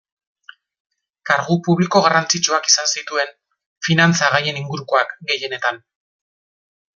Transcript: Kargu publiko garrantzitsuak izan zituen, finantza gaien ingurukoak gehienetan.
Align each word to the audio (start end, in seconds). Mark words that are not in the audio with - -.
Kargu 1.31 1.57
publiko 1.67 2.01
garrantzitsuak 2.05 2.69
izan 2.71 2.89
zituen, 2.93 3.35
finantza 3.89 4.31
gaien 4.37 4.59
ingurukoak 4.63 5.15
gehienetan. 5.33 5.81